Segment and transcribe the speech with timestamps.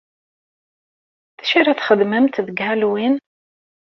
[1.37, 3.15] D acu ara txedmemt deg Halloween?